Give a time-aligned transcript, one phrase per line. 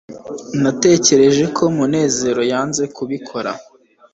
[0.63, 3.51] natekereje ko munezero yanze kubikora